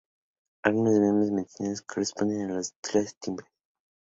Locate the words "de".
0.93-0.99, 2.73-3.01